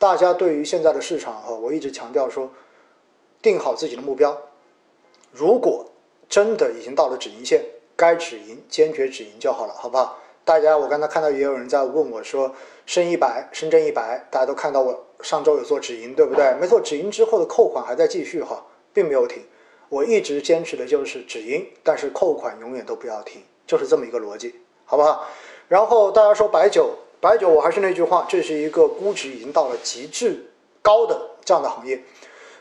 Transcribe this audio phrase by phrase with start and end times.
[0.00, 2.50] 大家对于现在的市场哈，我一直强调说，
[3.42, 4.34] 定好自己的目标。
[5.30, 5.84] 如果
[6.26, 7.62] 真的已经到了止盈线，
[7.96, 10.18] 该止盈坚决止盈就好了，好不好？
[10.42, 12.54] 大家，我刚才看到也有人在问我说，
[12.86, 16.54] 深一百，深圳一百，大家都看到我上周有做止盈，对不对？
[16.58, 18.64] 没错，止盈之后的扣款还在继续哈，
[18.94, 19.44] 并没有停。
[19.90, 24.54] 我一直坚持的就是止盈，但是扣款永远都不要停，就是这么一个逻辑，
[24.86, 25.26] 好不好？
[25.68, 30.50] 然后大家说白酒，白酒，我还是那句话，这是一个估值已经到了极致
[30.80, 32.02] 高的这样的行业，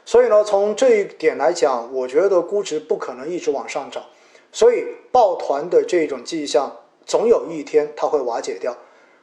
[0.03, 4.03] 所以呢，从这一点来讲，我觉得估值不可能一直往上涨，
[4.51, 6.75] 所以抱团的这种迹象，
[7.05, 8.75] 总有一天它会瓦解掉。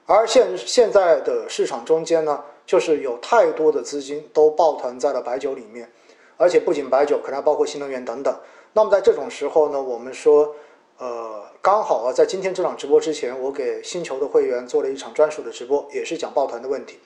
[0.06, 5.90] 而现现在的市场中间呢，就是有太多的资金都抱团在了白酒里面。
[6.38, 8.34] 而且不仅白酒，可能还包括新能源等等。
[8.74, 10.54] 那么在这种时候呢，我们说，
[10.98, 16.98] 呃，刚好啊，在今天这场直播之前，我给星球的会员做了一场专属的直播，也是讲抱团的问题。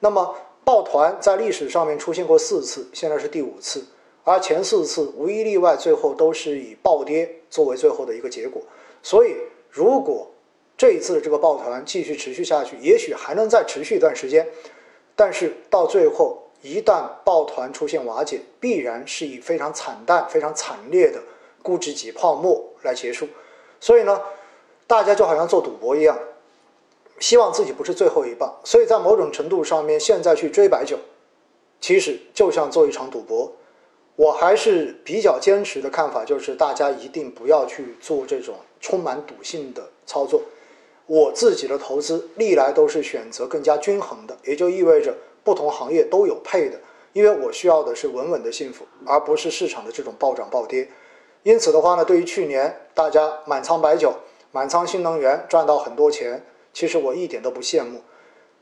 [0.00, 0.34] 那么
[0.64, 3.84] 抱团在历史上面出现过四次，现在是第五次，
[4.24, 8.62] 而前四次无一例外，最后都是以暴跌作为最后的一个结果。
[9.02, 9.34] 所以，
[9.70, 10.30] 如果
[10.76, 14.46] 这一次的这个抱团继续持续下去，也许还能再持续一段时间，
[15.16, 16.38] 但是到最后。
[16.64, 21.20] 一旦抱团出现瓦解，必然是以非常惨淡、非常惨烈的
[21.62, 23.28] 估值挤泡沫来结束。
[23.80, 24.20] 所以呢，
[24.86, 26.18] 大家就好像做赌博一样，
[27.18, 28.54] 希望自己不是最后一棒。
[28.64, 30.98] 所以在某种程度上面，现在去追白酒，
[31.80, 33.52] 其实就像做一场赌博。
[34.16, 40.42] 我还是比较坚持的看法，就是大家一定不要去做这种充满赌性的操作。
[41.06, 45.14] 我自己的投资历来都是选择更加均衡的，也就意味着。
[45.44, 46.78] 不同行业都有配的，
[47.12, 50.88] 因为我需要的是稳稳的幸福，而不是市场的这种暴涨暴跌。
[51.42, 54.14] 因此的话呢，对于去年大家满仓白酒、
[54.52, 58.00] 满仓新能源赚到很多钱，其实我一点都不羡慕，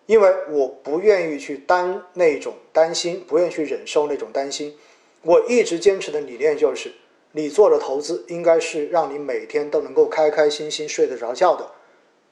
[0.06, 4.76] 因为我不愿意去担那种担心，不愿意去忍受那种担心。
[5.22, 6.92] 我一直坚持的理念就是，
[7.32, 11.70] 你做的投资应该是让你每天都能够开开心心睡得着觉的，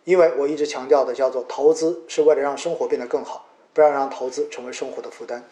[0.04, 3.44] 因为我一直强调的叫做投资是为了让生活变得更好。
[3.74, 5.46] 不要让投资成为生活的负担，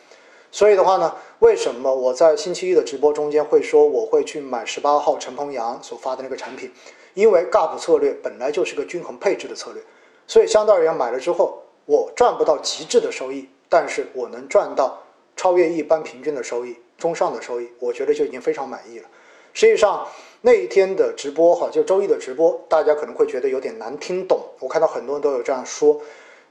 [0.56, 6.72] 所以的话呢，为什么我在星期一的直播中间会说我会去买十八号陈鹏阳所发的那个产品？
[7.12, 9.82] 因为 GAP 策略本来就是个均衡配置的策略，
[10.26, 14.98] 所以相对而言买了之后，我赚不到极致的收益，但是我能赚到
[15.36, 19.08] 超越一般平均的收益、中上的收益，我觉得就已经非常满意了。
[19.52, 20.08] 实际上
[20.40, 26.00] 那一天的直播哈，就周一的直播，大家可能会觉得有点难听懂，我看到很多人都有这样说。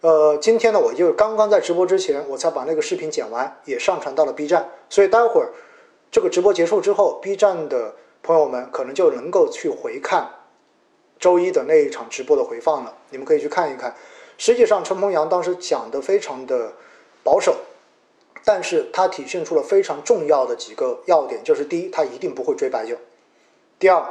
[0.06, 4.70] 呃，今天呢，我就刚刚在直播之前，我才把那个视频剪完，也上传到了 B 站。
[4.88, 5.50] 所以待会儿
[6.12, 10.30] 这个直播结束之后，B 站的朋友们可能就能够去回看
[11.18, 12.96] 周一的那一场直播的回放了。
[13.10, 13.96] 你们可以去看一看。
[14.38, 16.74] 实际上，陈鹏阳当时讲的非常的
[17.24, 17.56] 保守，
[18.44, 22.96] 但是他体现出了非常重要的几个要点，就是第一，他一定不会追白酒；
[23.80, 24.06] 第二，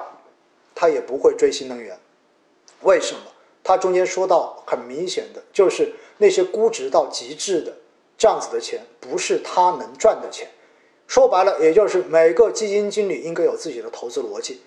[0.75, 1.97] 他也不会追新能源。
[2.81, 3.21] 为什么？
[3.65, 7.73] 他中间说到很明显的就是那些估值到极致的
[8.17, 10.47] 这样子的钱，不是他能赚的钱。
[11.09, 14.61] 说白了，也就是每个基金经理应该有自己的投资逻辑。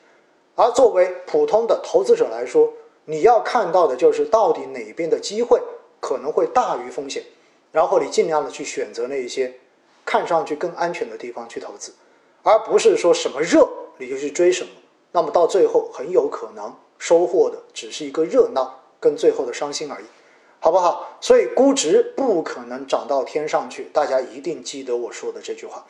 [0.55, 2.73] 而作为普通的投资者来说，
[3.05, 5.61] 你要看到的就是到底哪边的机会
[5.99, 7.23] 可能会大于风险，
[7.71, 9.53] 然后你尽量的去选择那一些
[10.03, 11.93] 看上去更安全的地方去投资，
[12.41, 13.67] 而不是说什么热
[13.99, 14.69] 你就去追什么。
[15.11, 18.79] 那么到最后很有可能收获的只是一个热闹。
[18.99, 20.05] 跟最后的伤心而已，
[20.59, 21.17] 好不好？
[21.21, 25.85] 所以估值不可能涨到天上去，大家一定记得我说的这句话。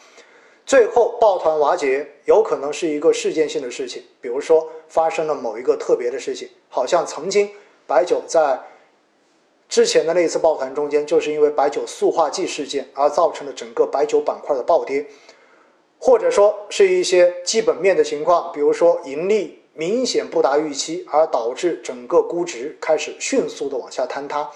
[0.66, 7.50] 最后抱团瓦解，有可能是一个事件性的事情，比如说发生了某一个特别的事情，好像曾经
[7.88, 8.60] 白酒在
[9.70, 15.08] 之前的那一次抱团中间，就是因为白酒塑化剂事件而造成了整个白酒板块的暴跌，
[15.98, 19.64] 或者说是一些基本面的情况，比如说盈利。
[19.78, 24.50] 明显不达预期，而导致整个估值开始迅速的往下坍塌。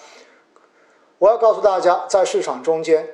[1.20, 3.08] 我要告诉大家，在市场中间，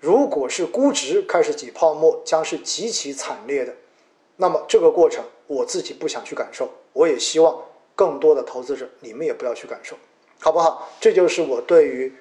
[0.00, 3.72] 如果是估值开始挤泡沫，将是极其惨烈的。
[4.34, 7.56] 那么这个过程，我自己不想去感受，我也希望
[7.94, 9.94] 更多的投资者你们也不要去感受，
[10.40, 10.90] 好不好？
[10.98, 12.12] 这就是我对于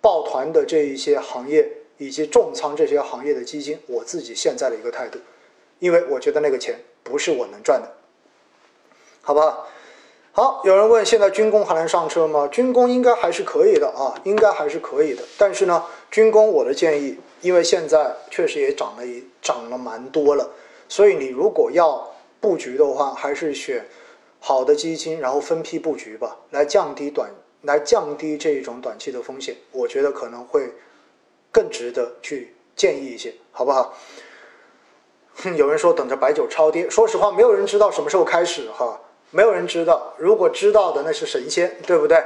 [0.00, 5.18] 抱团的这一些行业以及重仓这些行业的基金，我自己现在的一个态度，
[5.78, 8.01] 因为我觉得那个钱不是我能赚的。
[9.22, 9.66] 好吧？
[10.34, 12.48] 好有人问现在军工还能上车吗？
[12.48, 15.22] 军工应该还是可以的啊应该还是可以的。
[15.36, 20.48] 但是呢军工我的建议因为现在确实也涨了一涨了蛮多了。
[20.88, 22.10] 所以你如果要
[22.40, 23.86] 布局的话还是选
[24.40, 27.30] 好的基金然后分批布局吧来降低短
[27.60, 30.72] 来降低这一种短期的风险我觉得可能会
[31.52, 33.94] 更值得去建议一些好不好？
[35.36, 38.98] 哼 有人说等着白酒超跌说实话没有人知道什么时候开始哈。
[39.32, 42.22] 没有人知道如果知道的那是神仙对不对？